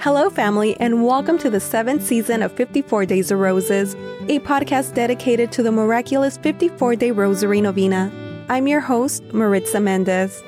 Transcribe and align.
Hello, 0.00 0.30
family, 0.30 0.78
and 0.78 1.04
welcome 1.04 1.38
to 1.38 1.50
the 1.50 1.58
seventh 1.58 2.06
season 2.06 2.40
of 2.40 2.52
54 2.52 3.04
Days 3.04 3.32
of 3.32 3.40
Roses, 3.40 3.94
a 4.28 4.38
podcast 4.38 4.94
dedicated 4.94 5.50
to 5.50 5.62
the 5.64 5.72
miraculous 5.72 6.36
54 6.36 6.94
day 6.94 7.10
Rosary 7.10 7.60
Novena. 7.60 8.12
I'm 8.48 8.68
your 8.68 8.78
host, 8.78 9.24
Maritza 9.34 9.80
Mendez. 9.80 10.40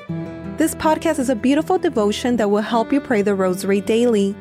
This 0.55 0.73
podcast 0.75 1.19
is 1.19 1.27
a 1.27 1.35
beautiful 1.35 1.77
devotion 1.77 2.37
that 2.37 2.49
will 2.49 2.61
help 2.61 2.93
you 2.93 3.01
pray 3.01 3.23
the 3.23 3.35
Rosary 3.35 3.81
daily. 3.81 4.33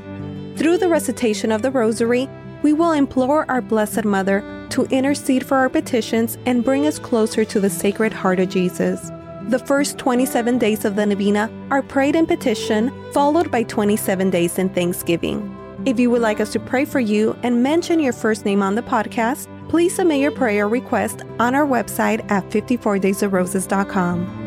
Through 0.55 0.79
the 0.79 0.89
recitation 0.89 1.51
of 1.51 1.63
the 1.63 1.73
Rosary, 1.73 2.29
we 2.63 2.73
will 2.73 2.93
implore 2.93 3.51
our 3.51 3.61
Blessed 3.61 4.05
Mother 4.05 4.45
to 4.71 4.85
intercede 4.85 5.45
for 5.45 5.57
our 5.57 5.69
petitions 5.69 6.39
and 6.47 6.65
bring 6.65 6.87
us 6.87 7.01
closer 7.01 7.45
to 7.45 7.59
the 7.59 7.69
Sacred 7.69 8.13
Heart 8.13 8.39
of 8.39 8.49
Jesus. 8.49 9.11
The 9.51 9.59
first 9.59 9.99
27 9.99 10.59
days 10.59 10.85
of 10.85 10.95
the 10.95 11.05
Novena 11.05 11.51
are 11.73 11.83
prayed 11.83 12.15
in 12.15 12.25
petition, 12.25 12.93
followed 13.13 13.51
by 13.51 13.65
27 13.65 14.31
days 14.31 14.59
in 14.59 14.69
thanksgiving. 14.69 15.57
If 15.85 15.99
you 15.99 16.09
would 16.11 16.23
like 16.23 16.39
us 16.39 16.53
to 16.53 16.61
pray 16.61 16.85
for 16.85 17.01
you 17.01 17.37
and 17.43 17.61
mention 17.61 17.99
your 17.99 18.13
first 18.13 18.45
name 18.45 18.63
on 18.63 18.77
the 18.77 18.83
podcast, 18.83 19.49
please 19.69 19.93
submit 19.93 20.21
your 20.21 20.31
prayer 20.31 20.69
request 20.69 21.23
on 21.41 21.57
our 21.57 21.67
website 21.67 22.31
at 22.31 22.49
54daysofroses.com. 22.51 24.40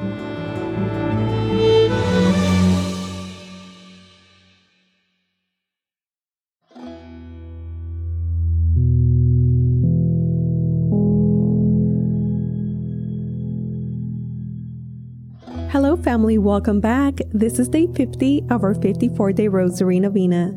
family. 16.14 16.38
Welcome 16.38 16.80
back. 16.80 17.16
This 17.32 17.58
is 17.58 17.68
day 17.68 17.88
50 17.88 18.44
of 18.52 18.64
our 18.64 18.76
54 18.76 19.34
day 19.34 19.48
Rosary 19.48 20.00
Novena. 20.00 20.54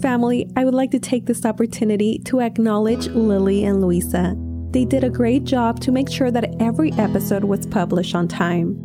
Family, 0.00 0.48
I 0.54 0.64
would 0.64 0.74
like 0.74 0.92
to 0.92 1.00
take 1.00 1.26
this 1.26 1.44
opportunity 1.44 2.20
to 2.26 2.40
acknowledge 2.40 3.08
Lily 3.08 3.64
and 3.64 3.80
Luisa. 3.80 4.36
They 4.70 4.84
did 4.84 5.02
a 5.02 5.10
great 5.10 5.42
job 5.42 5.80
to 5.80 5.90
make 5.90 6.08
sure 6.08 6.30
that 6.30 6.54
every 6.60 6.92
episode 6.92 7.42
was 7.42 7.66
published 7.66 8.14
on 8.14 8.28
time. 8.28 8.76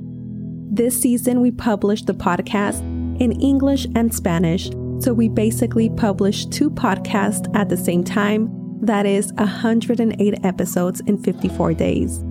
This 0.72 1.00
season, 1.00 1.39
we 1.39 1.52
published 1.52 2.08
the 2.08 2.16
podcast 2.16 2.80
in 3.22 3.39
English 3.39 3.86
and 3.95 4.11
Spanish, 4.11 4.72
so 5.00 5.13
we 5.13 5.30
basically 5.30 5.91
published 5.91 6.52
two 6.52 6.72
podcasts 6.72 7.47
at 7.56 7.69
the 7.69 7.78
same 7.78 8.03
time. 8.03 8.50
That 8.81 9.06
is 9.06 9.31
108 9.33 10.44
episodes 10.44 11.02
in 11.02 11.22
54 11.22 11.75
days. 11.75 12.23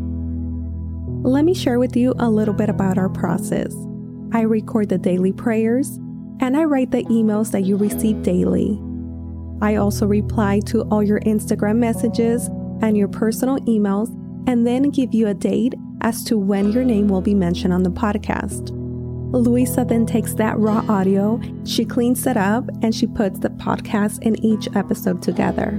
Let 1.24 1.46
me 1.46 1.54
share 1.54 1.78
with 1.78 1.96
you 1.96 2.12
a 2.18 2.28
little 2.28 2.52
bit 2.52 2.68
about 2.68 2.98
our 2.98 3.08
process. 3.08 3.74
I 4.32 4.42
record 4.42 4.90
the 4.90 4.98
daily 4.98 5.32
prayers 5.32 5.96
and 6.38 6.54
I 6.54 6.64
write 6.64 6.90
the 6.90 7.02
emails 7.04 7.50
that 7.52 7.62
you 7.62 7.78
receive 7.78 8.22
daily. 8.22 8.78
I 9.62 9.76
also 9.76 10.06
reply 10.06 10.60
to 10.66 10.82
all 10.90 11.02
your 11.02 11.20
Instagram 11.20 11.76
messages 11.76 12.48
and 12.82 12.94
your 12.94 13.08
personal 13.08 13.58
emails 13.60 14.10
and 14.46 14.66
then 14.66 14.90
give 14.90 15.14
you 15.14 15.28
a 15.28 15.32
date 15.32 15.72
as 16.02 16.22
to 16.24 16.36
when 16.36 16.72
your 16.72 16.84
name 16.84 17.08
will 17.08 17.22
be 17.22 17.34
mentioned 17.34 17.72
on 17.72 17.84
the 17.84 17.90
podcast. 17.90 18.68
Luisa 19.32 19.82
then 19.82 20.04
takes 20.04 20.34
that 20.34 20.58
raw 20.58 20.84
audio, 20.90 21.40
she 21.64 21.86
cleans 21.86 22.26
it 22.26 22.36
up, 22.36 22.68
and 22.82 22.94
she 22.94 23.06
puts 23.06 23.38
the 23.38 23.48
podcast 23.48 24.22
in 24.22 24.36
each 24.44 24.68
episode 24.76 25.22
together. 25.22 25.72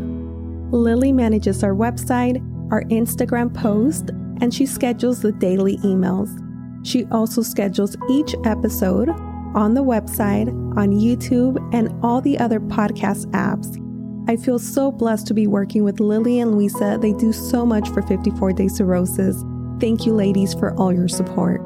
Lily 0.72 1.12
manages 1.12 1.64
our 1.64 1.76
website, 1.76 2.42
our 2.72 2.82
Instagram 2.86 3.54
post, 3.54 4.10
and 4.42 4.54
she 4.54 4.66
schedules 4.66 5.22
the 5.22 5.32
daily 5.32 5.78
emails. 5.78 6.42
She 6.86 7.06
also 7.06 7.42
schedules 7.42 7.98
each 8.10 8.36
episode 8.46 9.10
on 9.56 9.74
the 9.74 9.84
website, 9.84 10.50
on 10.78 10.92
YouTube, 10.92 11.58
and 11.74 11.90
all 12.04 12.22
the 12.22 12.38
other 12.38 12.60
podcast 12.60 13.26
apps. 13.32 13.82
I 14.28 14.36
feel 14.38 14.60
so 14.60 14.92
blessed 14.92 15.28
to 15.28 15.34
be 15.34 15.48
working 15.48 15.84
with 15.84 16.00
Lily 16.00 16.40
and 16.40 16.56
Luisa. 16.56 16.98
They 17.02 17.14
do 17.14 17.32
so 17.32 17.66
much 17.66 17.88
for 17.90 18.02
54 18.02 18.54
Days 18.54 18.82
Roses. 18.82 19.44
Thank 19.80 20.06
you, 20.06 20.14
ladies, 20.14 20.54
for 20.54 20.74
all 20.76 20.92
your 20.92 21.08
support. 21.08 21.62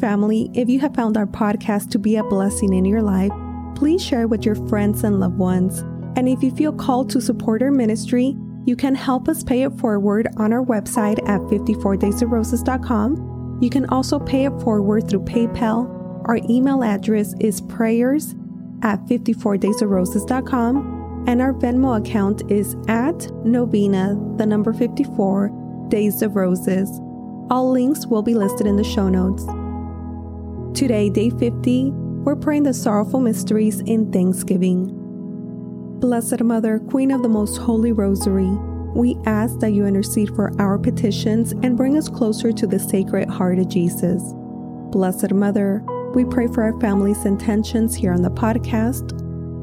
Family, 0.00 0.50
if 0.54 0.68
you 0.68 0.78
have 0.80 0.94
found 0.94 1.16
our 1.16 1.26
podcast 1.26 1.90
to 1.90 1.98
be 1.98 2.16
a 2.16 2.24
blessing 2.24 2.72
in 2.72 2.84
your 2.84 3.02
life, 3.02 3.32
please 3.74 4.02
share 4.02 4.22
it 4.22 4.30
with 4.30 4.44
your 4.44 4.54
friends 4.68 5.04
and 5.04 5.20
loved 5.20 5.38
ones. 5.38 5.80
And 6.16 6.28
if 6.28 6.42
you 6.42 6.50
feel 6.50 6.72
called 6.72 7.10
to 7.10 7.20
support 7.20 7.62
our 7.62 7.70
ministry, 7.70 8.36
you 8.70 8.76
can 8.76 8.94
help 8.94 9.28
us 9.28 9.42
pay 9.42 9.64
it 9.64 9.76
forward 9.80 10.28
on 10.36 10.52
our 10.52 10.64
website 10.64 11.18
at 11.28 11.40
54daysofroses.com. 11.40 13.58
You 13.60 13.68
can 13.68 13.84
also 13.86 14.20
pay 14.20 14.44
it 14.44 14.52
forward 14.60 15.10
through 15.10 15.24
PayPal. 15.24 15.88
Our 16.28 16.38
email 16.48 16.84
address 16.84 17.34
is 17.40 17.60
prayers 17.62 18.36
at 18.82 19.04
54daysofroses.com 19.06 21.24
and 21.26 21.42
our 21.42 21.52
Venmo 21.52 21.98
account 21.98 22.48
is 22.48 22.76
at 22.86 23.28
novena, 23.44 24.16
the 24.36 24.46
number 24.46 24.72
54, 24.72 25.88
Days 25.88 26.22
of 26.22 26.36
Roses. 26.36 26.88
All 27.50 27.72
links 27.72 28.06
will 28.06 28.22
be 28.22 28.34
listed 28.34 28.68
in 28.68 28.76
the 28.76 28.84
show 28.84 29.08
notes. 29.08 29.44
Today, 30.78 31.10
day 31.10 31.30
50, 31.30 31.90
we're 31.90 32.36
praying 32.36 32.62
the 32.62 32.72
sorrowful 32.72 33.18
mysteries 33.18 33.80
in 33.80 34.12
Thanksgiving. 34.12 34.99
Blessed 36.00 36.42
Mother, 36.42 36.78
Queen 36.78 37.10
of 37.10 37.22
the 37.22 37.28
Most 37.28 37.58
Holy 37.58 37.92
Rosary, 37.92 38.48
we 38.94 39.18
ask 39.26 39.58
that 39.58 39.72
you 39.72 39.84
intercede 39.84 40.34
for 40.34 40.50
our 40.58 40.78
petitions 40.78 41.52
and 41.62 41.76
bring 41.76 41.98
us 41.98 42.08
closer 42.08 42.52
to 42.52 42.66
the 42.66 42.78
Sacred 42.78 43.28
Heart 43.28 43.58
of 43.58 43.68
Jesus. 43.68 44.32
Blessed 44.92 45.34
Mother, 45.34 45.84
we 46.14 46.24
pray 46.24 46.46
for 46.46 46.62
our 46.62 46.80
family's 46.80 47.26
intentions 47.26 47.94
here 47.94 48.14
on 48.14 48.22
the 48.22 48.30
podcast, 48.30 49.10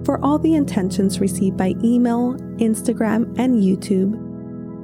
for 0.06 0.24
all 0.24 0.38
the 0.38 0.54
intentions 0.54 1.20
received 1.20 1.58
by 1.58 1.74
email, 1.84 2.36
Instagram, 2.60 3.24
and 3.40 3.56
YouTube. 3.56 4.14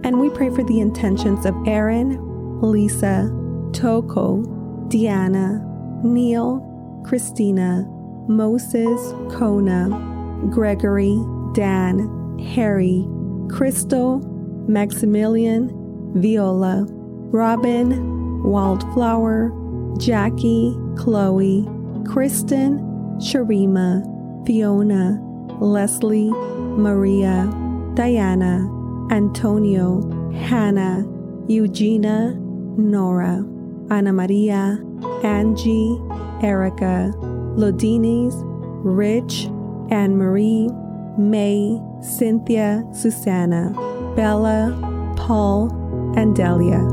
And 0.03 0.20
we 0.20 0.31
pray 0.31 0.50
for 0.50 0.64
the 0.64 0.80
intentions 0.80 1.46
of 1.46 1.56
Aaron, 1.68 2.18
Lisa, 2.62 3.30
Toko, 3.74 4.41
Diana, 4.88 5.64
Neil, 6.03 7.03
Christina, 7.06 7.85
Moses, 8.28 9.14
Kona, 9.31 10.09
Gregory, 10.50 11.24
Dan, 11.53 12.38
Harry, 12.56 13.08
Crystal, 13.50 14.19
Maximilian, 14.68 15.72
Viola, 16.16 16.86
Robin, 16.90 18.44
Wildflower, 18.44 19.52
Jackie, 19.97 20.78
Chloe, 20.97 21.68
Kristen, 22.08 22.80
Sharima, 23.18 24.03
Fiona, 24.46 25.19
Leslie, 25.59 26.31
Maria, 26.31 27.50
Diana, 27.94 28.68
Antonio, 29.12 30.02
Hannah, 30.47 31.06
Eugenia, 31.47 32.34
Nora, 32.78 33.46
Ana 33.90 34.12
Maria, 34.12 34.80
Angie, 35.24 36.02
Erica, 36.41 37.14
Lodinis, 37.56 38.34
Rich, 38.84 39.46
Anne 39.91 40.18
Marie, 40.18 40.70
May, 41.18 41.81
Cynthia, 42.01 42.84
Susanna, 42.91 43.72
Bella, 44.16 45.13
Paul, 45.18 45.72
and 46.16 46.35
Delia. 46.35 46.93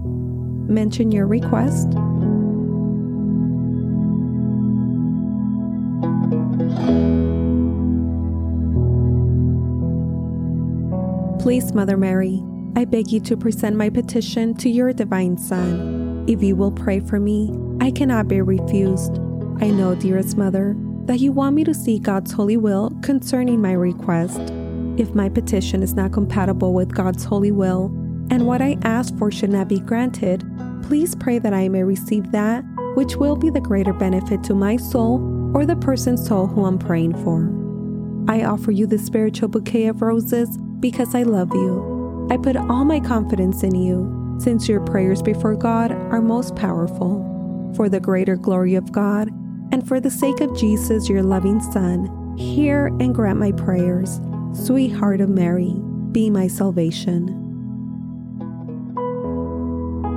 Mention 0.71 1.11
your 1.11 1.27
request. 1.27 1.91
Please, 11.41 11.73
Mother 11.73 11.97
Mary, 11.97 12.41
I 12.77 12.85
beg 12.85 13.11
you 13.11 13.19
to 13.19 13.35
present 13.35 13.75
my 13.75 13.89
petition 13.89 14.53
to 14.55 14.69
your 14.69 14.93
divine 14.93 15.37
Son. 15.37 16.23
If 16.29 16.41
you 16.41 16.55
will 16.55 16.71
pray 16.71 17.01
for 17.01 17.19
me, 17.19 17.53
I 17.81 17.91
cannot 17.91 18.29
be 18.29 18.39
refused. 18.39 19.19
I 19.59 19.71
know, 19.71 19.93
dearest 19.95 20.37
mother, 20.37 20.77
that 21.03 21.19
you 21.19 21.33
want 21.33 21.53
me 21.53 21.65
to 21.65 21.73
see 21.73 21.99
God's 21.99 22.31
holy 22.31 22.55
will 22.55 22.91
concerning 23.01 23.61
my 23.61 23.73
request. 23.73 24.39
If 24.97 25.13
my 25.13 25.27
petition 25.27 25.83
is 25.83 25.95
not 25.95 26.13
compatible 26.13 26.73
with 26.73 26.95
God's 26.95 27.25
holy 27.25 27.51
will, 27.51 27.89
and 28.31 28.47
what 28.47 28.61
I 28.61 28.77
ask 28.83 29.15
for 29.17 29.29
should 29.29 29.51
not 29.51 29.67
be 29.67 29.81
granted, 29.81 30.43
please 30.83 31.15
pray 31.15 31.37
that 31.37 31.53
I 31.53 31.67
may 31.69 31.83
receive 31.83 32.31
that 32.31 32.63
which 32.95 33.17
will 33.17 33.35
be 33.35 33.49
the 33.49 33.61
greater 33.61 33.93
benefit 33.93 34.43
to 34.45 34.55
my 34.55 34.77
soul 34.77 35.21
or 35.53 35.65
the 35.65 35.75
person's 35.75 36.25
soul 36.25 36.47
who 36.47 36.65
I'm 36.65 36.79
praying 36.79 37.13
for. 37.23 37.51
I 38.31 38.45
offer 38.45 38.71
you 38.71 38.87
the 38.87 38.97
spiritual 38.97 39.49
bouquet 39.49 39.87
of 39.87 40.01
roses 40.01 40.57
because 40.79 41.13
I 41.13 41.23
love 41.23 41.53
you. 41.53 42.27
I 42.31 42.37
put 42.37 42.55
all 42.55 42.85
my 42.85 42.99
confidence 42.99 43.63
in 43.63 43.75
you, 43.75 44.37
since 44.39 44.67
your 44.67 44.81
prayers 44.81 45.21
before 45.21 45.55
God 45.55 45.91
are 45.91 46.21
most 46.21 46.55
powerful. 46.55 47.27
For 47.75 47.89
the 47.89 47.99
greater 47.99 48.35
glory 48.35 48.75
of 48.75 48.91
God, 48.91 49.29
and 49.71 49.87
for 49.87 49.99
the 49.99 50.11
sake 50.11 50.41
of 50.41 50.57
Jesus, 50.57 51.09
your 51.09 51.23
loving 51.23 51.61
Son, 51.61 52.35
hear 52.37 52.87
and 52.87 53.15
grant 53.15 53.39
my 53.39 53.51
prayers. 53.53 54.19
Sweetheart 54.53 55.21
of 55.21 55.29
Mary, 55.29 55.73
be 56.11 56.29
my 56.29 56.47
salvation. 56.47 57.40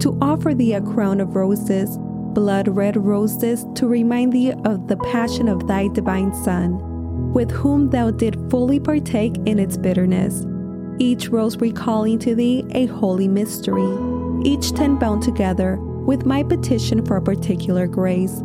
to 0.00 0.18
offer 0.20 0.54
thee 0.54 0.74
a 0.74 0.80
crown 0.80 1.20
of 1.20 1.36
roses, 1.36 1.98
blood 2.34 2.68
red 2.68 2.96
roses, 2.96 3.66
to 3.74 3.86
remind 3.86 4.32
thee 4.32 4.52
of 4.64 4.88
the 4.88 4.96
passion 4.96 5.48
of 5.48 5.66
thy 5.66 5.88
divine 5.88 6.34
Son, 6.44 7.32
with 7.32 7.50
whom 7.50 7.90
thou 7.90 8.10
did 8.10 8.50
fully 8.50 8.80
partake 8.80 9.36
in 9.46 9.58
its 9.58 9.76
bitterness 9.76 10.44
each 10.98 11.28
rose 11.28 11.56
recalling 11.56 12.18
to 12.20 12.34
thee 12.34 12.64
a 12.72 12.86
holy 12.86 13.28
mystery, 13.28 13.88
each 14.44 14.72
ten 14.72 14.98
bound 14.98 15.22
together 15.22 15.76
with 16.06 16.24
my 16.24 16.42
petition 16.42 17.04
for 17.04 17.16
a 17.16 17.22
particular 17.22 17.86
grace. 17.86 18.40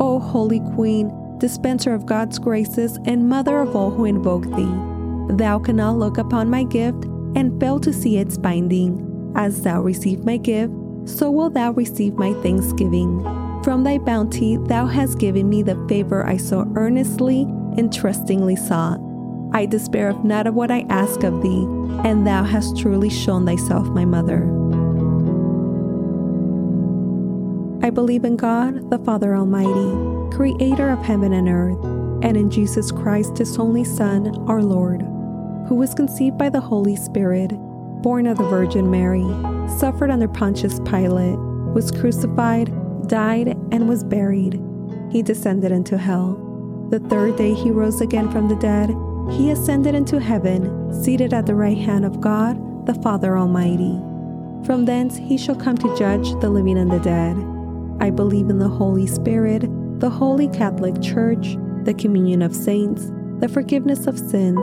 O 0.00 0.18
Holy 0.18 0.60
Queen, 0.74 1.10
dispenser 1.38 1.94
of 1.94 2.06
God's 2.06 2.38
graces 2.38 2.98
and 3.04 3.28
mother 3.28 3.58
of 3.58 3.76
all 3.76 3.90
who 3.90 4.04
invoke 4.04 4.44
thee, 4.44 5.36
thou 5.36 5.58
cannot 5.58 5.96
look 5.96 6.18
upon 6.18 6.50
my 6.50 6.64
gift 6.64 7.04
and 7.36 7.58
fail 7.60 7.78
to 7.80 7.92
see 7.92 8.18
its 8.18 8.36
binding. 8.36 9.32
As 9.36 9.62
thou 9.62 9.82
receive 9.82 10.24
my 10.24 10.36
gift, 10.36 10.72
so 11.06 11.30
will 11.30 11.50
thou 11.50 11.72
receive 11.72 12.14
my 12.14 12.32
thanksgiving. 12.42 13.22
From 13.62 13.84
thy 13.84 13.98
bounty 13.98 14.56
thou 14.56 14.86
hast 14.86 15.18
given 15.18 15.48
me 15.48 15.62
the 15.62 15.82
favor 15.88 16.26
I 16.26 16.36
so 16.36 16.70
earnestly 16.76 17.42
and 17.76 17.92
trustingly 17.92 18.56
sought. 18.56 19.00
I 19.52 19.66
despair 19.66 20.10
of 20.10 20.24
not 20.24 20.46
of 20.46 20.54
what 20.54 20.70
I 20.70 20.84
ask 20.90 21.22
of 21.22 21.42
thee, 21.42 21.64
and 22.04 22.26
thou 22.26 22.42
hast 22.42 22.76
truly 22.76 23.08
shown 23.08 23.46
thyself 23.46 23.86
my 23.88 24.04
mother. 24.04 24.42
I 27.84 27.90
believe 27.90 28.24
in 28.24 28.36
God, 28.36 28.90
the 28.90 28.98
Father 28.98 29.36
Almighty, 29.36 30.34
creator 30.34 30.90
of 30.90 30.98
heaven 31.00 31.32
and 31.32 31.48
earth, 31.48 31.84
and 32.24 32.36
in 32.36 32.50
Jesus 32.50 32.90
Christ, 32.90 33.38
his 33.38 33.58
only 33.58 33.84
Son, 33.84 34.34
our 34.48 34.62
Lord, 34.62 35.02
who 35.68 35.76
was 35.76 35.94
conceived 35.94 36.36
by 36.36 36.48
the 36.48 36.60
Holy 36.60 36.96
Spirit, 36.96 37.52
born 38.04 38.26
of 38.26 38.36
the 38.36 38.44
Virgin 38.44 38.90
Mary, 38.90 39.24
suffered 39.78 40.10
under 40.10 40.28
Pontius 40.28 40.78
Pilate, 40.80 41.38
was 41.72 41.90
crucified, 41.90 42.70
died, 43.08 43.48
and 43.72 43.88
was 43.88 44.04
buried. 44.04 44.60
He 45.10 45.22
descended 45.22 45.72
into 45.72 45.96
hell. 45.96 46.34
The 46.90 47.00
third 47.00 47.36
day 47.36 47.54
he 47.54 47.70
rose 47.70 48.02
again 48.02 48.30
from 48.30 48.48
the 48.48 48.56
dead 48.56 48.90
he 49.30 49.50
ascended 49.50 49.94
into 49.94 50.20
heaven, 50.20 50.92
seated 51.02 51.32
at 51.32 51.46
the 51.46 51.54
right 51.54 51.78
hand 51.78 52.04
of 52.04 52.20
God, 52.20 52.84
the 52.84 52.94
Father 52.96 53.38
Almighty. 53.38 53.98
From 54.66 54.84
thence 54.84 55.16
he 55.16 55.38
shall 55.38 55.56
come 55.56 55.78
to 55.78 55.96
judge 55.96 56.30
the 56.40 56.50
living 56.50 56.76
and 56.76 56.90
the 56.90 56.98
dead. 56.98 57.34
I 58.00 58.10
believe 58.10 58.50
in 58.50 58.58
the 58.58 58.68
Holy 58.68 59.06
Spirit, 59.06 59.62
the 59.98 60.10
Holy 60.10 60.48
Catholic 60.48 61.00
Church, 61.00 61.56
the 61.84 61.94
communion 61.94 62.42
of 62.42 62.54
saints, 62.54 63.10
the 63.38 63.48
forgiveness 63.48 64.06
of 64.06 64.18
sins, 64.18 64.62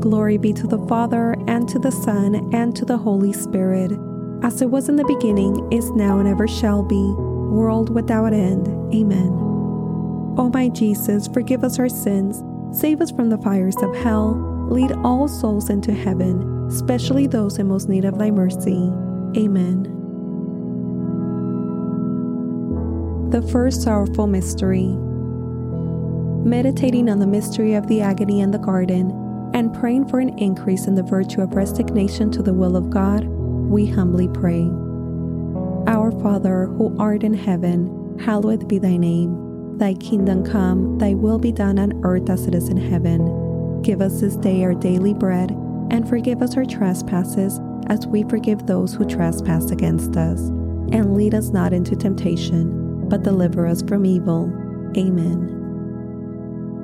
Glory 0.00 0.36
be 0.36 0.52
to 0.52 0.66
the 0.66 0.84
Father, 0.86 1.34
and 1.46 1.68
to 1.68 1.78
the 1.78 1.92
Son, 1.92 2.50
and 2.54 2.74
to 2.76 2.84
the 2.84 2.98
Holy 2.98 3.32
Spirit, 3.32 3.92
as 4.42 4.60
it 4.60 4.70
was 4.70 4.88
in 4.88 4.96
the 4.96 5.04
beginning, 5.04 5.72
is 5.72 5.90
now, 5.92 6.18
and 6.18 6.28
ever 6.28 6.46
shall 6.46 6.82
be, 6.82 6.94
world 6.94 7.94
without 7.94 8.32
end. 8.32 8.66
Amen. 8.94 9.28
O 10.36 10.50
my 10.52 10.68
Jesus, 10.68 11.28
forgive 11.28 11.64
us 11.64 11.78
our 11.78 11.88
sins, 11.88 12.42
save 12.78 13.00
us 13.00 13.10
from 13.10 13.30
the 13.30 13.38
fires 13.38 13.76
of 13.82 13.94
hell, 13.96 14.34
lead 14.68 14.92
all 15.04 15.28
souls 15.28 15.70
into 15.70 15.92
heaven 15.92 16.54
especially 16.68 17.26
those 17.26 17.58
in 17.58 17.68
most 17.68 17.88
need 17.88 18.04
of 18.04 18.18
thy 18.18 18.30
mercy. 18.30 18.90
Amen. 19.36 19.90
The 23.30 23.42
first 23.42 23.82
sorrowful 23.82 24.26
mystery. 24.26 24.96
Meditating 26.44 27.08
on 27.08 27.18
the 27.18 27.26
mystery 27.26 27.74
of 27.74 27.86
the 27.86 28.00
agony 28.00 28.40
in 28.40 28.50
the 28.50 28.58
garden 28.58 29.10
and 29.54 29.72
praying 29.72 30.08
for 30.08 30.18
an 30.18 30.36
increase 30.38 30.86
in 30.86 30.96
the 30.96 31.02
virtue 31.02 31.40
of 31.40 31.54
resignation 31.54 32.30
to 32.32 32.42
the 32.42 32.52
will 32.52 32.76
of 32.76 32.90
God, 32.90 33.24
we 33.24 33.86
humbly 33.86 34.28
pray. 34.28 34.68
Our 35.86 36.10
Father, 36.20 36.66
who 36.66 36.94
art 36.98 37.22
in 37.22 37.34
heaven, 37.34 38.18
hallowed 38.18 38.68
be 38.68 38.78
thy 38.78 38.96
name. 38.96 39.78
Thy 39.78 39.94
kingdom 39.94 40.44
come, 40.44 40.98
thy 40.98 41.14
will 41.14 41.38
be 41.38 41.52
done 41.52 41.78
on 41.78 42.04
earth 42.04 42.28
as 42.28 42.46
it 42.46 42.54
is 42.54 42.68
in 42.68 42.76
heaven. 42.76 43.80
Give 43.82 44.00
us 44.00 44.20
this 44.20 44.36
day 44.36 44.64
our 44.64 44.74
daily 44.74 45.14
bread 45.14 45.52
and 45.90 46.08
forgive 46.08 46.42
us 46.42 46.56
our 46.56 46.64
trespasses 46.64 47.60
as 47.86 48.06
we 48.06 48.24
forgive 48.24 48.66
those 48.66 48.94
who 48.94 49.04
trespass 49.04 49.70
against 49.70 50.16
us. 50.16 50.40
And 50.90 51.16
lead 51.16 51.34
us 51.34 51.50
not 51.50 51.72
into 51.72 51.94
temptation, 51.94 53.08
but 53.08 53.22
deliver 53.22 53.66
us 53.66 53.82
from 53.82 54.04
evil. 54.04 54.46
Amen. 54.96 55.53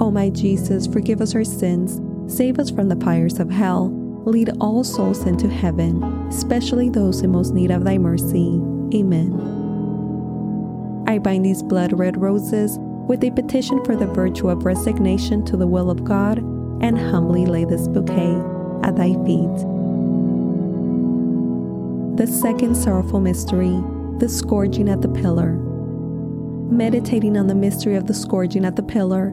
O 0.00 0.10
my 0.10 0.28
Jesus, 0.28 0.86
forgive 0.86 1.20
us 1.20 1.34
our 1.34 1.44
sins, 1.44 2.00
save 2.34 2.58
us 2.58 2.70
from 2.70 2.88
the 2.88 2.96
fires 2.96 3.38
of 3.38 3.50
hell, 3.50 3.90
lead 4.24 4.50
all 4.60 4.82
souls 4.82 5.24
into 5.26 5.48
heaven, 5.48 6.02
especially 6.28 6.88
those 6.88 7.22
in 7.22 7.30
most 7.30 7.54
need 7.54 7.70
of 7.70 7.84
thy 7.84 7.96
mercy. 7.98 8.60
Amen. 8.92 9.32
I 11.06 11.18
bind 11.18 11.44
these 11.44 11.62
blood 11.62 11.96
red 11.98 12.20
roses 12.20 12.76
with 13.06 13.22
a 13.22 13.30
petition 13.30 13.84
for 13.84 13.94
the 13.94 14.06
virtue 14.06 14.48
of 14.48 14.64
resignation 14.64 15.44
to 15.44 15.56
the 15.56 15.66
will 15.66 15.90
of 15.90 16.02
God 16.02 16.38
and 16.38 16.98
humbly 16.98 17.46
lay 17.46 17.64
this 17.64 17.86
bouquet 17.86 18.34
at 18.82 18.96
thy 18.96 19.12
feet. 19.24 19.56
The 22.16 22.26
second 22.26 22.74
sorrowful 22.74 23.20
mystery, 23.20 23.80
the 24.18 24.28
scourging 24.28 24.88
at 24.88 25.02
the 25.02 25.08
pillar. 25.08 25.52
Meditating 26.70 27.36
on 27.36 27.46
the 27.46 27.54
mystery 27.54 27.94
of 27.94 28.06
the 28.06 28.14
scourging 28.14 28.64
at 28.64 28.76
the 28.76 28.82
pillar, 28.82 29.32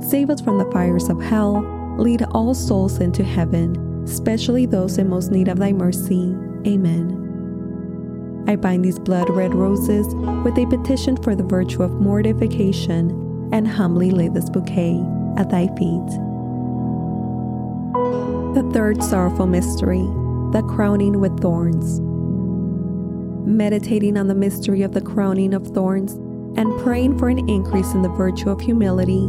save 0.00 0.30
us 0.30 0.40
from 0.40 0.58
the 0.58 0.70
fires 0.70 1.08
of 1.08 1.20
hell, 1.20 1.60
lead 1.98 2.22
all 2.32 2.54
souls 2.54 2.98
into 3.00 3.24
heaven, 3.24 4.04
especially 4.04 4.66
those 4.66 4.98
in 4.98 5.08
most 5.08 5.30
need 5.30 5.48
of 5.48 5.58
thy 5.58 5.72
mercy. 5.72 6.34
Amen. 6.66 8.44
I 8.48 8.56
bind 8.56 8.84
these 8.84 8.98
blood 8.98 9.28
red 9.28 9.54
roses 9.54 10.06
with 10.42 10.56
a 10.58 10.66
petition 10.66 11.16
for 11.22 11.34
the 11.34 11.42
virtue 11.42 11.82
of 11.82 12.00
mortification 12.00 13.50
and 13.52 13.68
humbly 13.68 14.10
lay 14.10 14.28
this 14.28 14.48
bouquet 14.48 15.04
at 15.36 15.50
thy 15.50 15.66
feet. 15.76 16.08
The 18.54 18.70
third 18.72 19.02
sorrowful 19.02 19.46
mystery, 19.46 20.00
the 20.52 20.66
crowning 20.66 21.20
with 21.20 21.40
thorns. 21.40 22.00
Meditating 23.46 24.16
on 24.16 24.28
the 24.28 24.34
mystery 24.34 24.82
of 24.82 24.94
the 24.94 25.00
crowning 25.00 25.52
of 25.52 25.66
thorns 25.68 26.14
and 26.58 26.80
praying 26.80 27.18
for 27.18 27.28
an 27.28 27.46
increase 27.48 27.92
in 27.92 28.02
the 28.02 28.08
virtue 28.08 28.50
of 28.50 28.60
humility, 28.60 29.28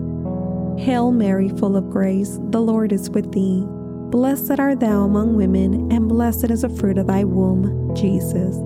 Hail 0.77 1.11
Mary, 1.11 1.49
full 1.49 1.75
of 1.75 1.89
grace, 1.89 2.39
the 2.49 2.61
Lord 2.61 2.91
is 2.91 3.09
with 3.09 3.31
thee. 3.31 3.63
Blessed 4.09 4.59
art 4.59 4.79
thou 4.79 5.03
among 5.03 5.35
women, 5.35 5.91
and 5.91 6.09
blessed 6.09 6.49
is 6.51 6.61
the 6.63 6.69
fruit 6.69 6.97
of 6.97 7.07
thy 7.07 7.23
womb, 7.23 7.95
Jesus. 7.95 8.57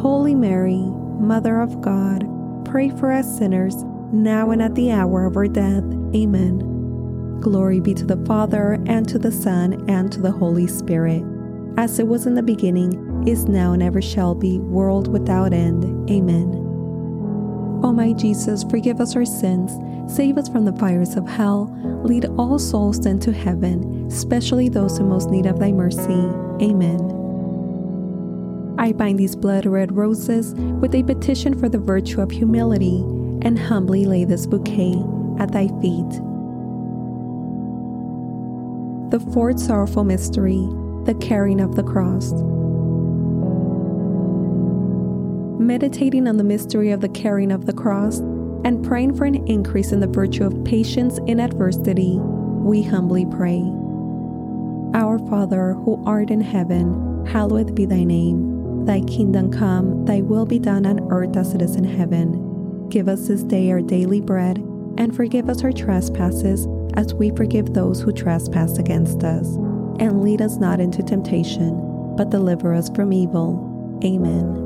Holy 0.00 0.34
Mary, 0.34 0.84
Mother 1.18 1.60
of 1.60 1.80
God, 1.80 2.28
pray 2.64 2.90
for 2.90 3.10
us 3.10 3.38
sinners, 3.38 3.74
now 4.12 4.50
and 4.50 4.60
at 4.62 4.74
the 4.74 4.92
hour 4.92 5.24
of 5.24 5.36
our 5.36 5.48
death. 5.48 5.84
Amen. 6.14 7.38
Glory 7.40 7.80
be 7.80 7.94
to 7.94 8.04
the 8.04 8.22
Father, 8.26 8.78
and 8.86 9.08
to 9.08 9.18
the 9.18 9.32
Son, 9.32 9.84
and 9.88 10.12
to 10.12 10.20
the 10.20 10.30
Holy 10.30 10.66
Spirit, 10.66 11.22
as 11.78 11.98
it 11.98 12.06
was 12.06 12.26
in 12.26 12.34
the 12.34 12.42
beginning, 12.42 13.24
is 13.26 13.46
now, 13.46 13.72
and 13.72 13.82
ever 13.82 14.02
shall 14.02 14.34
be, 14.34 14.58
world 14.58 15.08
without 15.08 15.52
end. 15.52 16.10
Amen. 16.10 16.65
O 17.86 17.92
my 17.92 18.12
Jesus, 18.12 18.64
forgive 18.64 19.00
us 19.00 19.14
our 19.14 19.24
sins, 19.24 19.70
save 20.12 20.38
us 20.38 20.48
from 20.48 20.64
the 20.64 20.72
fires 20.72 21.14
of 21.14 21.28
hell, 21.28 21.72
lead 22.02 22.24
all 22.36 22.58
souls 22.58 23.06
into 23.06 23.32
heaven, 23.32 24.08
especially 24.08 24.68
those 24.68 24.98
in 24.98 25.08
most 25.08 25.30
need 25.30 25.46
of 25.46 25.60
thy 25.60 25.70
mercy. 25.70 26.28
Amen. 26.60 26.98
I 28.76 28.92
bind 28.92 29.20
these 29.20 29.36
blood 29.36 29.66
red 29.66 29.92
roses 29.92 30.52
with 30.80 30.96
a 30.96 31.04
petition 31.04 31.56
for 31.56 31.68
the 31.68 31.78
virtue 31.78 32.20
of 32.20 32.32
humility 32.32 32.96
and 33.42 33.56
humbly 33.56 34.04
lay 34.04 34.24
this 34.24 34.48
bouquet 34.48 35.00
at 35.38 35.52
thy 35.52 35.68
feet. 35.80 36.10
The 39.12 39.24
fourth 39.32 39.60
sorrowful 39.60 40.02
mystery, 40.02 40.68
the 41.04 41.16
carrying 41.20 41.60
of 41.60 41.76
the 41.76 41.84
cross. 41.84 42.32
Meditating 45.66 46.28
on 46.28 46.36
the 46.36 46.44
mystery 46.44 46.92
of 46.92 47.00
the 47.00 47.08
carrying 47.08 47.50
of 47.50 47.66
the 47.66 47.72
cross 47.72 48.20
and 48.64 48.86
praying 48.86 49.16
for 49.16 49.24
an 49.24 49.44
increase 49.48 49.90
in 49.90 49.98
the 49.98 50.06
virtue 50.06 50.44
of 50.44 50.64
patience 50.64 51.18
in 51.26 51.40
adversity, 51.40 52.20
we 52.20 52.84
humbly 52.84 53.26
pray. 53.26 53.58
Our 54.94 55.18
Father, 55.28 55.72
who 55.72 56.00
art 56.06 56.30
in 56.30 56.40
heaven, 56.40 57.26
hallowed 57.26 57.74
be 57.74 57.84
thy 57.84 58.04
name. 58.04 58.84
Thy 58.84 59.00
kingdom 59.00 59.50
come, 59.50 60.04
thy 60.04 60.20
will 60.20 60.46
be 60.46 60.60
done 60.60 60.86
on 60.86 61.00
earth 61.10 61.36
as 61.36 61.52
it 61.52 61.60
is 61.60 61.74
in 61.74 61.82
heaven. 61.82 62.88
Give 62.88 63.08
us 63.08 63.26
this 63.26 63.42
day 63.42 63.72
our 63.72 63.82
daily 63.82 64.20
bread, 64.20 64.58
and 64.98 65.16
forgive 65.16 65.48
us 65.48 65.64
our 65.64 65.72
trespasses 65.72 66.68
as 66.94 67.12
we 67.12 67.30
forgive 67.30 67.74
those 67.74 68.00
who 68.00 68.12
trespass 68.12 68.78
against 68.78 69.24
us. 69.24 69.56
And 69.98 70.22
lead 70.22 70.42
us 70.42 70.58
not 70.58 70.78
into 70.78 71.02
temptation, 71.02 72.14
but 72.16 72.30
deliver 72.30 72.72
us 72.72 72.88
from 72.90 73.12
evil. 73.12 73.98
Amen. 74.04 74.65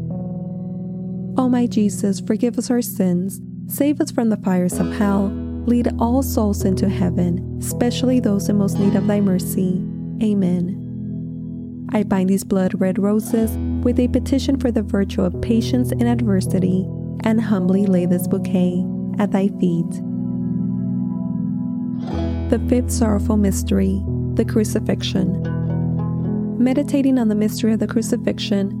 O 1.37 1.47
my 1.47 1.65
Jesus, 1.65 2.19
forgive 2.19 2.57
us 2.57 2.69
our 2.69 2.81
sins, 2.81 3.39
save 3.67 4.01
us 4.01 4.11
from 4.11 4.29
the 4.29 4.37
fires 4.37 4.79
of 4.79 4.91
hell, 4.93 5.27
lead 5.65 5.87
all 5.99 6.21
souls 6.21 6.65
into 6.65 6.89
heaven, 6.89 7.57
especially 7.59 8.19
those 8.19 8.49
in 8.49 8.57
most 8.57 8.77
need 8.77 8.95
of 8.95 9.07
thy 9.07 9.21
mercy. 9.21 9.81
Amen. 10.21 11.87
I 11.93 12.03
bind 12.03 12.29
these 12.29 12.43
blood 12.43 12.79
red 12.79 12.99
roses 12.99 13.57
with 13.83 13.99
a 13.99 14.07
petition 14.09 14.59
for 14.59 14.71
the 14.71 14.83
virtue 14.83 15.21
of 15.21 15.41
patience 15.41 15.91
in 15.91 16.07
adversity, 16.07 16.87
and 17.23 17.39
humbly 17.39 17.85
lay 17.85 18.05
this 18.05 18.27
bouquet 18.27 18.83
at 19.19 19.31
thy 19.31 19.47
feet. 19.59 19.91
The 22.49 22.61
fifth 22.67 22.91
sorrowful 22.91 23.37
mystery, 23.37 24.01
the 24.33 24.45
crucifixion. 24.45 25.43
Meditating 26.57 27.17
on 27.17 27.27
the 27.27 27.35
mystery 27.35 27.73
of 27.73 27.79
the 27.79 27.87
crucifixion, 27.87 28.80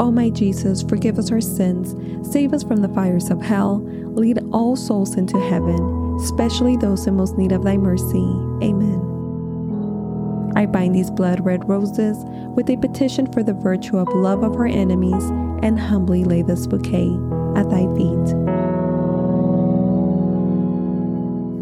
O 0.00 0.12
my 0.12 0.30
Jesus, 0.30 0.82
forgive 0.82 1.18
us 1.18 1.32
our 1.32 1.40
sins, 1.40 1.96
save 2.30 2.52
us 2.52 2.62
from 2.62 2.82
the 2.82 2.88
fires 2.88 3.30
of 3.30 3.42
hell, 3.42 3.80
lead 4.14 4.38
all 4.52 4.76
souls 4.76 5.16
into 5.16 5.38
heaven, 5.48 6.16
especially 6.20 6.76
those 6.76 7.06
in 7.08 7.16
most 7.16 7.36
need 7.36 7.50
of 7.50 7.64
thy 7.64 7.76
mercy. 7.76 8.24
Amen. 8.62 10.52
I 10.54 10.66
bind 10.66 10.94
these 10.94 11.10
blood 11.10 11.44
red 11.44 11.68
roses 11.68 12.16
with 12.54 12.70
a 12.70 12.76
petition 12.76 13.30
for 13.32 13.42
the 13.42 13.54
virtue 13.54 13.98
of 13.98 14.08
love 14.08 14.44
of 14.44 14.54
our 14.54 14.66
enemies 14.66 15.24
and 15.62 15.78
humbly 15.78 16.22
lay 16.24 16.42
this 16.42 16.68
bouquet 16.68 17.10
at 17.56 17.68
thy 17.68 17.86
feet. 17.96 18.28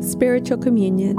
Spiritual 0.04 0.58
Communion. 0.58 1.16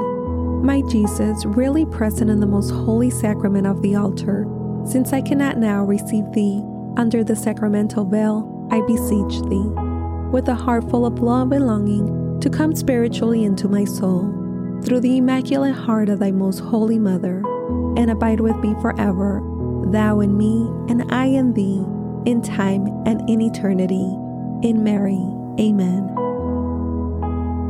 My 0.63 0.82
Jesus, 0.89 1.45
really 1.45 1.86
present 1.86 2.30
in 2.30 2.39
the 2.39 2.47
most 2.47 2.69
holy 2.69 3.10
sacrament 3.10 3.65
of 3.65 3.82
the 3.82 3.95
altar, 3.95 4.47
since 4.86 5.13
I 5.13 5.21
cannot 5.21 5.58
now 5.58 5.84
receive 5.84 6.32
thee 6.32 6.63
under 6.97 7.23
the 7.23 7.36
sacramental 7.36 8.03
veil, 8.03 8.67
I 8.71 8.81
beseech 8.81 9.41
thee, 9.43 9.69
with 10.31 10.47
a 10.49 10.55
heart 10.55 10.89
full 10.89 11.05
of 11.05 11.19
love 11.19 11.51
and 11.51 11.65
longing, 11.65 12.39
to 12.41 12.49
come 12.49 12.75
spiritually 12.75 13.43
into 13.43 13.69
my 13.69 13.86
soul, 13.86 14.33
through 14.83 14.99
the 15.01 15.17
immaculate 15.17 15.75
heart 15.75 16.10
of 16.10 16.19
thy 16.19 16.31
most 16.31 16.60
holy 16.60 16.99
mother 16.99 17.43
and 17.97 18.12
abide 18.12 18.39
with 18.39 18.55
me 18.57 18.73
forever, 18.81 19.41
thou 19.91 20.19
in 20.19 20.38
me, 20.38 20.67
and 20.89 21.12
I 21.12 21.25
in 21.25 21.53
thee, 21.53 21.83
in 22.29 22.41
time 22.41 22.88
and 23.05 23.27
in 23.29 23.41
eternity. 23.41 24.05
In 24.63 24.83
Mary, 24.83 25.19
Amen. 25.60 26.13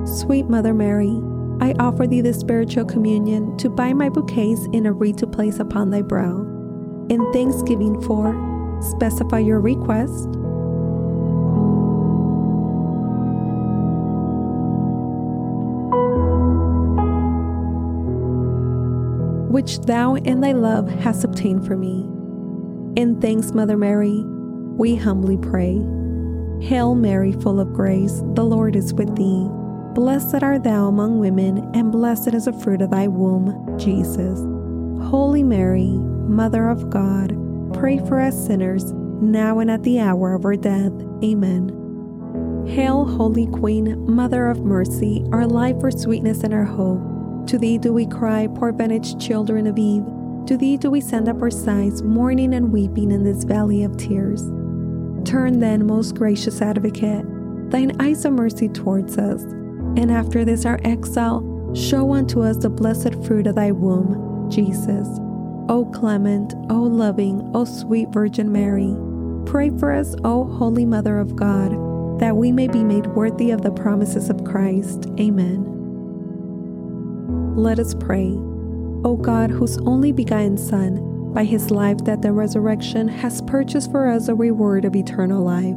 Sweet 0.06 0.48
Mother 0.48 0.74
Mary, 0.74 1.22
I 1.60 1.74
offer 1.80 2.08
thee 2.08 2.22
the 2.22 2.34
spiritual 2.34 2.86
communion 2.86 3.58
to 3.58 3.70
bind 3.70 3.98
my 3.98 4.10
bouquets 4.10 4.68
in 4.74 4.86
a 4.86 4.94
wreath 4.94 5.18
to 5.18 5.28
place 5.28 5.60
upon 5.60 5.90
thy 5.90 6.02
brow. 6.02 6.42
In 7.10 7.32
thanksgiving 7.34 8.02
for, 8.02 8.47
specify 8.82 9.40
your 9.40 9.60
request. 9.60 10.28
which 19.58 19.80
thou 19.82 20.14
in 20.14 20.40
thy 20.40 20.52
love 20.52 20.88
hast 20.88 21.24
obtained 21.24 21.66
for 21.66 21.76
me. 21.76 22.02
In 22.96 23.20
thanks, 23.20 23.54
Mother 23.54 23.76
Mary, 23.76 24.24
we 24.78 24.96
humbly 24.96 25.36
pray. 25.36 25.82
Hail 26.62 26.94
Mary, 26.94 27.32
full 27.32 27.60
of 27.60 27.74
grace, 27.74 28.22
the 28.36 28.44
Lord 28.44 28.76
is 28.76 28.94
with 28.94 29.16
thee. 29.16 29.48
Blessed 29.96 30.44
art 30.44 30.64
thou 30.64 30.86
among 30.86 31.18
women, 31.18 31.70
and 31.74 31.92
blessed 31.92 32.36
is 32.36 32.46
the 32.46 32.54
fruit 32.54 32.84
of 32.84 32.92
thy 32.92 33.08
womb, 33.08 33.80
Jesus. 33.80 34.40
Holy 35.10 35.42
Mary, 35.42 35.98
Mother 36.28 36.70
of 36.70 36.92
God, 36.92 37.27
pray 37.80 38.00
for 38.00 38.20
us 38.20 38.48
sinners, 38.48 38.92
now 39.22 39.60
and 39.60 39.70
at 39.70 39.84
the 39.84 40.00
hour 40.00 40.34
of 40.34 40.46
our 40.46 40.56
death. 40.56 40.92
Amen. 41.24 42.66
Hail, 42.68 43.06
Holy 43.06 43.46
Queen, 43.48 44.12
Mother 44.12 44.48
of 44.48 44.62
Mercy, 44.62 45.24
our 45.32 45.46
life, 45.46 45.76
our 45.84 45.92
sweetness, 45.92 46.44
and 46.44 46.54
our 46.54 46.66
hope. 46.66 47.48
To 47.48 47.58
thee 47.58 47.78
do 47.78 47.94
we 47.94 48.08
cry, 48.08 48.48
poor 48.48 48.72
banished 48.72 49.20
children 49.20 49.68
of 49.68 49.78
Eve. 49.78 50.04
To 50.48 50.58
thee 50.58 50.78
do 50.78 50.90
we 50.90 51.02
send 51.02 51.30
up 51.30 51.42
our 51.42 51.52
sighs, 51.52 52.02
mourning 52.02 52.56
and 52.56 52.72
weeping 52.72 53.12
in 53.12 53.24
this 53.24 53.44
valley 53.44 53.84
of 53.84 53.96
tears. 53.96 54.42
Turn 55.24 55.60
then, 55.60 55.86
most 55.86 56.16
gracious 56.16 56.62
advocate, 56.62 57.26
thine 57.70 57.96
eyes 58.02 58.26
of 58.26 58.34
mercy 58.34 58.70
towards 58.70 59.18
us, 59.18 59.44
and 59.44 60.12
after 60.12 60.44
this 60.44 60.66
our 60.66 60.80
exile, 60.84 61.74
show 61.76 62.14
unto 62.14 62.42
us 62.42 62.58
the 62.58 62.70
blessed 62.70 63.14
fruit 63.26 63.46
of 63.46 63.56
thy 63.56 63.72
womb, 63.72 64.50
Jesus. 64.50 65.08
O 65.70 65.84
clement, 65.86 66.54
O 66.70 66.82
loving, 66.82 67.52
O 67.54 67.66
sweet 67.66 68.08
Virgin 68.10 68.52
Mary, 68.52 68.96
pray 69.46 69.70
for 69.78 69.92
us, 69.92 70.16
O 70.24 70.46
Holy 70.46 70.86
Mother 70.86 71.20
of 71.20 71.36
God, 71.36 71.72
that 72.20 72.38
we 72.38 72.54
may 72.54 72.70
be 72.70 72.86
made 72.86 73.08
worthy 73.08 73.52
of 73.52 73.64
the 73.64 73.72
promises 73.72 74.30
of 74.30 74.46
Christ. 74.46 75.08
Amen. 75.20 75.66
Let 77.58 77.80
us 77.80 77.94
pray. 77.94 78.30
O 79.04 79.20
God, 79.22 79.50
whose 79.50 79.78
only 79.80 80.14
begotten 80.14 80.58
Son, 80.58 81.34
by 81.34 81.44
his 81.44 81.70
life, 81.70 81.98
that 82.06 82.22
the 82.22 82.32
resurrection, 82.32 83.10
has 83.10 83.42
purchased 83.42 83.92
for 83.92 84.08
us 84.08 84.30
a 84.30 84.36
reward 84.36 84.86
of 84.86 84.96
eternal 84.96 85.44
life, 85.44 85.76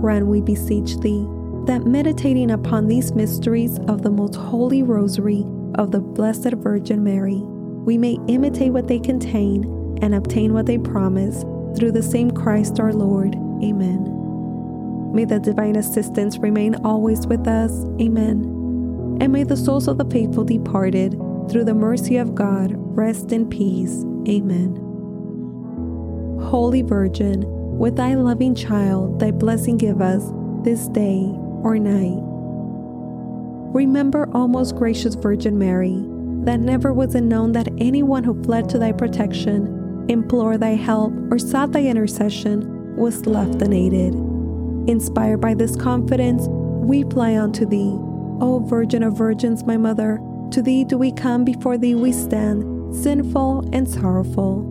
grant, 0.00 0.26
we 0.26 0.40
beseech 0.40 0.98
thee, 0.98 1.24
that 1.66 1.86
meditating 1.86 2.50
upon 2.50 2.88
these 2.88 3.12
mysteries 3.12 3.78
of 3.86 4.02
the 4.02 4.10
most 4.10 4.34
holy 4.34 4.82
rosary 4.82 5.46
of 5.76 5.92
the 5.92 6.00
Blessed 6.00 6.54
Virgin 6.54 7.04
Mary, 7.04 7.42
we 7.84 7.98
may 7.98 8.18
imitate 8.28 8.72
what 8.72 8.88
they 8.88 8.98
contain 8.98 9.64
and 10.02 10.14
obtain 10.14 10.52
what 10.52 10.66
they 10.66 10.78
promise 10.78 11.42
through 11.76 11.92
the 11.92 12.02
same 12.02 12.30
Christ 12.30 12.80
our 12.80 12.92
Lord. 12.92 13.34
Amen. 13.62 15.12
May 15.14 15.24
the 15.24 15.40
divine 15.40 15.76
assistance 15.76 16.38
remain 16.38 16.74
always 16.76 17.26
with 17.26 17.46
us. 17.46 17.72
Amen. 18.00 19.18
And 19.20 19.32
may 19.32 19.42
the 19.44 19.56
souls 19.56 19.88
of 19.88 19.98
the 19.98 20.04
faithful 20.04 20.44
departed, 20.44 21.12
through 21.50 21.64
the 21.64 21.74
mercy 21.74 22.16
of 22.16 22.34
God, 22.34 22.72
rest 22.76 23.32
in 23.32 23.48
peace. 23.48 24.04
Amen. 24.28 24.76
Holy 26.40 26.82
Virgin, 26.82 27.44
with 27.78 27.96
thy 27.96 28.14
loving 28.14 28.54
child, 28.54 29.18
thy 29.20 29.30
blessing 29.30 29.76
give 29.76 30.00
us 30.00 30.22
this 30.62 30.88
day 30.88 31.22
or 31.62 31.78
night. 31.78 32.22
Remember, 33.74 34.28
O 34.34 34.46
most 34.46 34.76
gracious 34.76 35.14
Virgin 35.14 35.58
Mary, 35.58 36.04
that 36.44 36.60
never 36.60 36.92
was 36.92 37.14
it 37.14 37.22
known 37.22 37.52
that 37.52 37.68
anyone 37.78 38.24
who 38.24 38.42
fled 38.42 38.68
to 38.70 38.78
thy 38.78 38.92
protection, 38.92 40.06
implored 40.08 40.60
thy 40.60 40.74
help, 40.74 41.12
or 41.30 41.38
sought 41.38 41.72
thy 41.72 41.82
intercession 41.82 42.96
was 42.96 43.26
left 43.26 43.62
unaided. 43.62 44.14
Inspired 44.88 45.40
by 45.40 45.54
this 45.54 45.76
confidence, 45.76 46.46
we 46.48 47.02
fly 47.04 47.36
unto 47.36 47.66
thee. 47.66 47.96
O 48.40 48.64
Virgin 48.66 49.02
of 49.02 49.16
Virgins, 49.16 49.64
my 49.64 49.76
Mother, 49.76 50.18
to 50.50 50.62
thee 50.62 50.84
do 50.84 50.96
we 50.96 51.12
come, 51.12 51.44
before 51.44 51.76
thee 51.78 51.94
we 51.94 52.12
stand, 52.12 52.94
sinful 52.94 53.68
and 53.72 53.88
sorrowful. 53.88 54.66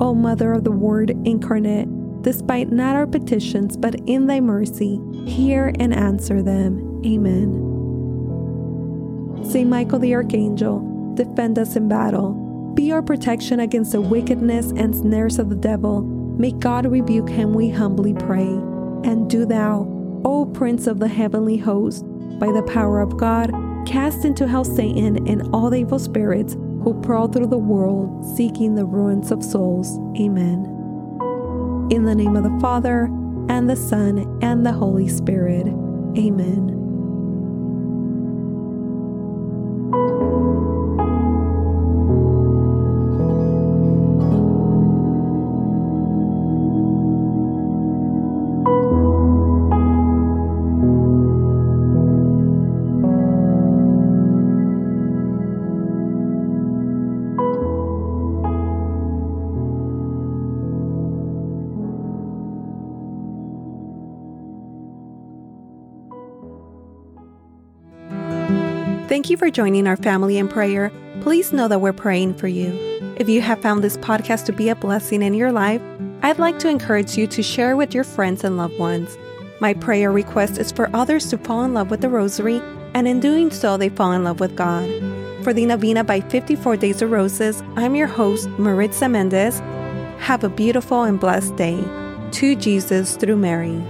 O 0.00 0.14
Mother 0.14 0.52
of 0.52 0.64
the 0.64 0.72
Word 0.72 1.10
incarnate, 1.24 1.88
despite 2.22 2.72
not 2.72 2.96
our 2.96 3.06
petitions, 3.06 3.76
but 3.76 3.94
in 4.06 4.26
thy 4.26 4.40
mercy, 4.40 5.00
hear 5.26 5.72
and 5.78 5.94
answer 5.94 6.42
them. 6.42 7.02
Amen. 7.04 7.65
Saint 9.56 9.70
Michael 9.70 9.98
the 9.98 10.14
Archangel, 10.14 11.14
defend 11.14 11.58
us 11.58 11.76
in 11.76 11.88
battle. 11.88 12.34
Be 12.74 12.92
our 12.92 13.00
protection 13.00 13.60
against 13.60 13.92
the 13.92 14.02
wickedness 14.02 14.70
and 14.76 14.94
snares 14.94 15.38
of 15.38 15.48
the 15.48 15.56
devil. 15.56 16.02
May 16.02 16.52
God 16.52 16.84
rebuke 16.84 17.30
him, 17.30 17.54
we 17.54 17.70
humbly 17.70 18.12
pray. 18.12 18.44
And 18.44 19.30
do 19.30 19.46
thou, 19.46 20.20
O 20.26 20.44
Prince 20.44 20.86
of 20.86 20.98
the 20.98 21.08
heavenly 21.08 21.56
host, 21.56 22.04
by 22.38 22.52
the 22.52 22.68
power 22.70 23.00
of 23.00 23.16
God, 23.16 23.50
cast 23.86 24.26
into 24.26 24.46
hell 24.46 24.62
Satan 24.62 25.26
and 25.26 25.48
all 25.54 25.70
the 25.70 25.80
evil 25.80 25.98
spirits 25.98 26.52
who 26.52 27.00
prowl 27.02 27.28
through 27.28 27.46
the 27.46 27.56
world 27.56 28.36
seeking 28.36 28.74
the 28.74 28.84
ruins 28.84 29.30
of 29.30 29.42
souls. 29.42 29.98
Amen. 30.20 30.66
In 31.90 32.04
the 32.04 32.14
name 32.14 32.36
of 32.36 32.42
the 32.42 32.60
Father, 32.60 33.04
and 33.48 33.70
the 33.70 33.76
Son, 33.76 34.38
and 34.42 34.66
the 34.66 34.72
Holy 34.72 35.08
Spirit. 35.08 35.66
Amen. 36.18 36.85
Thank 69.26 69.32
you 69.32 69.44
for 69.44 69.50
joining 69.50 69.88
our 69.88 69.96
family 69.96 70.38
in 70.38 70.46
prayer. 70.46 70.92
Please 71.20 71.52
know 71.52 71.66
that 71.66 71.80
we're 71.80 71.92
praying 71.92 72.34
for 72.34 72.46
you. 72.46 72.70
If 73.16 73.28
you 73.28 73.40
have 73.40 73.60
found 73.60 73.82
this 73.82 73.96
podcast 73.96 74.44
to 74.44 74.52
be 74.52 74.68
a 74.68 74.76
blessing 74.76 75.20
in 75.20 75.34
your 75.34 75.50
life, 75.50 75.82
I'd 76.22 76.38
like 76.38 76.60
to 76.60 76.68
encourage 76.68 77.16
you 77.16 77.26
to 77.26 77.42
share 77.42 77.74
with 77.74 77.92
your 77.92 78.04
friends 78.04 78.44
and 78.44 78.56
loved 78.56 78.78
ones. 78.78 79.18
My 79.58 79.74
prayer 79.74 80.12
request 80.12 80.58
is 80.58 80.70
for 80.70 80.94
others 80.94 81.28
to 81.30 81.38
fall 81.38 81.64
in 81.64 81.74
love 81.74 81.90
with 81.90 82.02
the 82.02 82.08
Rosary, 82.08 82.62
and 82.94 83.08
in 83.08 83.18
doing 83.18 83.50
so, 83.50 83.76
they 83.76 83.88
fall 83.88 84.12
in 84.12 84.22
love 84.22 84.38
with 84.38 84.54
God. 84.54 84.88
For 85.42 85.52
the 85.52 85.66
Novena 85.66 86.04
by 86.04 86.20
54 86.20 86.76
Days 86.76 87.02
of 87.02 87.10
Roses, 87.10 87.64
I'm 87.74 87.96
your 87.96 88.06
host, 88.06 88.48
Maritza 88.60 89.08
Mendez. 89.08 89.58
Have 90.18 90.44
a 90.44 90.48
beautiful 90.48 91.02
and 91.02 91.18
blessed 91.18 91.56
day. 91.56 91.82
To 92.30 92.54
Jesus 92.54 93.16
through 93.16 93.38
Mary. 93.38 93.82